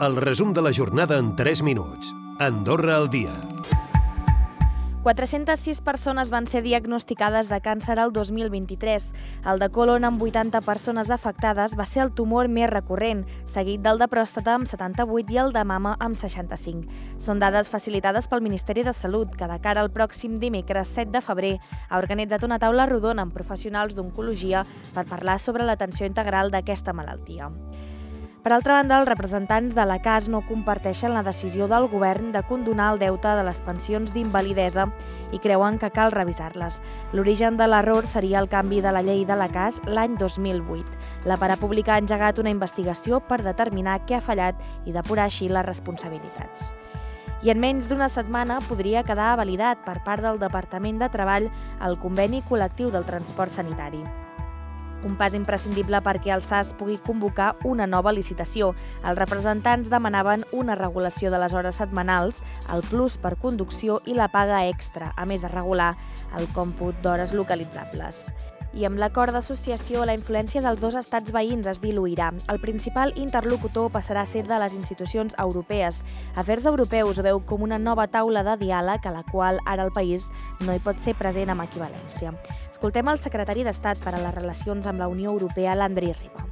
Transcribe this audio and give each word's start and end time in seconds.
El 0.00 0.16
resum 0.16 0.52
de 0.52 0.60
la 0.60 0.72
jornada 0.72 1.18
en 1.18 1.36
3 1.36 1.62
minuts. 1.62 2.12
Andorra 2.40 2.96
al 2.96 3.08
dia. 3.08 3.30
406 5.04 5.82
persones 5.82 6.30
van 6.30 6.46
ser 6.48 6.62
diagnosticades 6.64 7.50
de 7.52 7.60
càncer 7.60 7.98
el 8.02 8.10
2023. 8.12 9.06
El 9.52 9.58
de 9.60 9.68
colon 9.68 10.04
amb 10.08 10.22
80 10.24 10.62
persones 10.64 11.10
afectades 11.14 11.76
va 11.78 11.84
ser 11.86 12.02
el 12.06 12.12
tumor 12.16 12.48
més 12.48 12.70
recurrent, 12.72 13.22
seguit 13.46 13.84
del 13.84 14.00
de 14.00 14.08
pròstata 14.08 14.56
amb 14.56 14.66
78 14.66 15.30
i 15.30 15.38
el 15.44 15.52
de 15.52 15.62
mama 15.62 15.94
amb 16.00 16.16
65. 16.16 16.88
Són 17.20 17.38
dades 17.38 17.70
facilitades 17.70 18.26
pel 18.26 18.42
Ministeri 18.42 18.82
de 18.82 18.96
Salut, 18.96 19.36
que 19.36 19.46
de 19.46 19.60
cara 19.60 19.84
al 19.84 19.92
pròxim 19.92 20.40
dimecres 20.40 20.90
7 20.96 21.12
de 21.12 21.22
febrer 21.22 21.54
ha 21.90 22.00
organitzat 22.00 22.42
una 22.42 22.58
taula 22.58 22.88
rodona 22.90 23.22
amb 23.22 23.36
professionals 23.36 23.94
d'oncologia 23.94 24.64
per 24.96 25.04
parlar 25.06 25.38
sobre 25.38 25.68
l'atenció 25.68 26.08
integral 26.08 26.50
d'aquesta 26.50 26.96
malaltia. 26.96 27.52
Per 28.44 28.52
altra 28.52 28.74
banda, 28.76 28.98
els 29.00 29.08
representants 29.08 29.72
de 29.72 29.84
la 29.88 29.94
CAS 30.04 30.26
no 30.28 30.42
comparteixen 30.44 31.14
la 31.16 31.22
decisió 31.24 31.64
del 31.64 31.86
govern 31.88 32.26
de 32.34 32.42
condonar 32.44 32.90
el 32.92 32.98
deute 33.00 33.30
de 33.38 33.44
les 33.46 33.60
pensions 33.64 34.10
d'invalidesa 34.12 34.84
i 35.32 35.38
creuen 35.40 35.78
que 35.80 35.88
cal 35.88 36.12
revisar-les. 36.12 36.76
L'origen 37.16 37.56
de 37.56 37.64
l'error 37.70 38.04
seria 38.04 38.42
el 38.42 38.50
canvi 38.52 38.82
de 38.84 38.92
la 38.92 39.00
llei 39.00 39.24
de 39.24 39.38
la 39.40 39.46
CAS 39.48 39.78
l'any 39.88 40.18
2008. 40.20 40.92
La 41.24 41.38
Parapública 41.40 41.94
ha 41.94 42.02
engegat 42.04 42.42
una 42.42 42.52
investigació 42.52 43.22
per 43.24 43.40
determinar 43.40 44.02
què 44.04 44.18
ha 44.18 44.26
fallat 44.26 44.60
i 44.84 44.92
depurar 44.92 45.24
així 45.30 45.48
les 45.48 45.64
responsabilitats 45.64 46.74
i 47.44 47.50
en 47.52 47.58
menys 47.60 47.88
d'una 47.88 48.08
setmana 48.08 48.56
podria 48.64 49.02
quedar 49.04 49.34
validat 49.36 49.82
per 49.84 49.98
part 50.04 50.24
del 50.24 50.40
Departament 50.40 51.00
de 51.00 51.10
Treball 51.12 51.50
el 51.88 51.98
conveni 52.00 52.40
col·lectiu 52.48 52.92
del 52.92 53.04
transport 53.04 53.52
sanitari 53.52 54.00
un 55.04 55.18
pas 55.20 55.34
imprescindible 55.36 56.00
perquè 56.04 56.32
el 56.34 56.42
SAS 56.42 56.72
pugui 56.78 56.96
convocar 57.06 57.52
una 57.64 57.86
nova 57.86 58.12
licitació. 58.12 58.72
Els 59.04 59.20
representants 59.20 59.92
demanaven 59.92 60.46
una 60.52 60.78
regulació 60.80 61.30
de 61.30 61.42
les 61.42 61.54
hores 61.54 61.80
setmanals, 61.82 62.42
el 62.72 62.82
plus 62.88 63.18
per 63.20 63.36
conducció 63.36 64.00
i 64.06 64.16
la 64.16 64.30
paga 64.32 64.64
extra, 64.68 65.12
a 65.16 65.28
més 65.28 65.44
de 65.44 65.52
regular 65.52 65.94
el 66.38 66.50
còmput 66.56 66.98
d'hores 67.04 67.36
localitzables 67.36 68.26
i 68.74 68.84
amb 68.88 68.98
l'acord 68.98 69.34
d'associació 69.34 70.02
la 70.04 70.16
influència 70.16 70.62
dels 70.64 70.80
dos 70.82 70.96
estats 70.98 71.32
veïns 71.34 71.68
es 71.70 71.80
diluirà. 71.82 72.32
El 72.50 72.58
principal 72.62 73.14
interlocutor 73.20 73.90
passarà 73.94 74.24
a 74.24 74.30
ser 74.30 74.44
de 74.48 74.58
les 74.58 74.74
institucions 74.74 75.36
europees. 75.38 76.02
Afers 76.34 76.66
Europeus 76.66 77.22
veu 77.22 77.40
com 77.46 77.62
una 77.62 77.78
nova 77.78 78.08
taula 78.10 78.42
de 78.42 78.58
diàleg 78.66 79.06
a 79.06 79.14
la 79.14 79.24
qual 79.30 79.62
ara 79.64 79.86
el 79.86 79.94
país 79.94 80.30
no 80.66 80.74
hi 80.74 80.82
pot 80.82 80.98
ser 80.98 81.14
present 81.18 81.54
amb 81.54 81.66
equivalència. 81.68 82.34
Escoltem 82.84 83.08
el 83.08 83.16
secretari 83.16 83.62
d'Estat 83.64 84.02
per 84.04 84.10
a 84.12 84.18
les 84.20 84.34
relacions 84.36 84.84
amb 84.84 85.00
la 85.00 85.06
Unió 85.08 85.30
Europea, 85.32 85.72
l'Andri 85.72 86.10
Riba. 86.12 86.42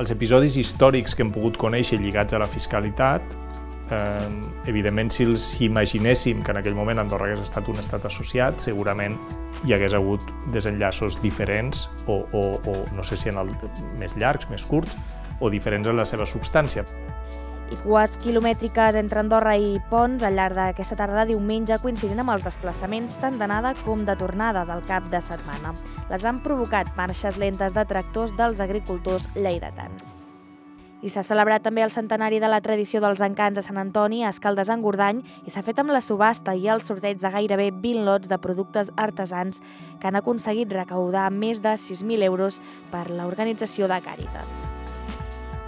Els 0.00 0.08
episodis 0.14 0.54
històrics 0.56 1.12
que 1.12 1.20
hem 1.20 1.28
pogut 1.34 1.58
conèixer 1.60 1.98
lligats 2.00 2.32
a 2.32 2.40
la 2.40 2.48
fiscalitat 2.48 3.36
Eh, 3.86 4.30
evidentment, 4.66 5.12
si 5.14 5.22
els 5.22 5.44
imaginéssim 5.62 6.40
que 6.42 6.50
en 6.50 6.58
aquell 6.58 6.74
moment 6.74 6.98
Andorra 6.98 7.28
hagués 7.28 7.44
estat 7.44 7.68
un 7.70 7.78
estat 7.78 8.02
associat, 8.08 8.58
segurament 8.58 9.14
hi 9.62 9.76
hagués 9.76 9.94
hagut 9.94 10.24
desenllaços 10.50 11.20
diferents 11.22 11.84
o, 12.10 12.16
o, 12.34 12.42
o 12.66 12.74
no 12.96 13.04
sé 13.06 13.14
si 13.20 13.30
en 13.30 13.38
el, 13.38 13.52
més 14.00 14.16
llargs, 14.18 14.50
més 14.50 14.66
curts, 14.66 14.96
o 15.38 15.52
diferents 15.54 15.86
en 15.86 16.00
la 16.00 16.08
seva 16.08 16.26
substància. 16.26 16.82
I 17.66 17.76
cues 17.82 18.12
quilomètriques 18.22 18.94
entre 18.94 19.18
Andorra 19.18 19.56
i 19.58 19.80
Pons 19.90 20.22
al 20.22 20.36
llarg 20.38 20.54
d'aquesta 20.54 20.94
tarda 21.00 21.24
de 21.24 21.32
diumenge 21.32 21.80
coincidint 21.82 22.22
amb 22.22 22.30
els 22.36 22.44
desplaçaments 22.46 23.16
tant 23.18 23.40
d'anada 23.40 23.72
com 23.80 24.04
de 24.06 24.14
tornada 24.20 24.62
del 24.68 24.84
cap 24.86 25.08
de 25.10 25.18
setmana. 25.18 25.72
Les 26.10 26.22
han 26.22 26.38
provocat 26.44 26.92
marxes 26.94 27.40
lentes 27.42 27.74
de 27.74 27.84
tractors 27.90 28.36
dels 28.38 28.62
agricultors 28.62 29.26
lleidatans. 29.34 30.14
I 31.02 31.10
s'ha 31.10 31.26
celebrat 31.26 31.66
també 31.66 31.82
el 31.82 31.90
centenari 31.90 32.38
de 32.40 32.48
la 32.48 32.62
tradició 32.62 33.02
dels 33.02 33.20
encants 33.20 33.58
a 33.58 33.66
Sant 33.66 33.82
Antoni 33.82 34.22
a 34.22 34.30
Escaldes 34.30 34.70
en 34.70 34.86
Gordany 34.86 35.24
i 35.44 35.50
s'ha 35.50 35.66
fet 35.66 35.82
amb 35.82 35.90
la 35.90 36.00
subhasta 36.00 36.54
i 36.54 36.70
el 36.70 36.80
sorteig 36.86 37.18
de 37.18 37.34
gairebé 37.34 37.68
20 37.74 38.06
lots 38.06 38.30
de 38.30 38.38
productes 38.38 38.94
artesans 38.94 39.60
que 40.00 40.06
han 40.06 40.22
aconseguit 40.22 40.72
recaudar 40.72 41.28
més 41.34 41.62
de 41.66 41.74
6.000 41.74 42.30
euros 42.30 42.62
per 42.94 43.08
l'organització 43.10 43.90
de 43.90 44.02
Càritas. 44.06 44.75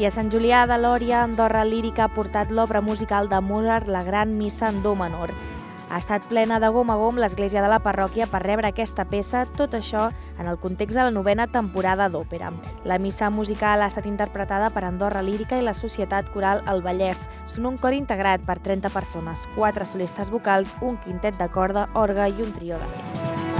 I 0.00 0.06
a 0.08 0.10
Sant 0.14 0.30
Julià 0.32 0.62
de 0.64 0.78
Lòria, 0.80 1.18
Andorra 1.26 1.60
Lírica 1.68 2.06
ha 2.06 2.12
portat 2.14 2.48
l'obra 2.48 2.80
musical 2.80 3.26
de 3.28 3.36
Mozart, 3.44 3.84
la 3.92 4.00
gran 4.00 4.32
missa 4.38 4.70
en 4.72 4.78
do 4.80 4.94
menor. 4.96 5.28
Ha 5.90 5.98
estat 6.00 6.24
plena 6.24 6.56
de 6.62 6.70
gom 6.72 6.88
a 6.88 6.96
gom 6.96 7.18
l'església 7.20 7.60
de 7.60 7.68
la 7.68 7.82
parròquia 7.84 8.24
per 8.32 8.40
rebre 8.40 8.70
aquesta 8.70 9.04
peça, 9.04 9.44
tot 9.58 9.76
això 9.76 10.06
en 10.38 10.48
el 10.48 10.56
context 10.56 10.96
de 10.96 11.04
la 11.04 11.12
novena 11.12 11.50
temporada 11.52 12.08
d'òpera. 12.08 12.48
La 12.88 12.96
missa 12.96 13.28
musical 13.28 13.82
ha 13.82 13.92
estat 13.92 14.08
interpretada 14.08 14.72
per 14.72 14.86
Andorra 14.88 15.20
Lírica 15.20 15.60
i 15.60 15.68
la 15.68 15.76
Societat 15.76 16.32
Coral 16.32 16.64
El 16.64 16.80
Vallès. 16.80 17.28
Són 17.44 17.68
un 17.68 17.76
cor 17.76 17.92
integrat 17.92 18.40
per 18.48 18.56
30 18.56 18.88
persones, 18.88 19.44
quatre 19.54 19.84
solistes 19.84 20.32
vocals, 20.32 20.72
un 20.80 20.96
quintet 21.04 21.36
de 21.36 21.52
corda, 21.52 21.90
orga 21.92 22.32
i 22.32 22.40
un 22.40 22.56
trio 22.56 22.80
de 22.80 22.88
vents. 22.96 23.59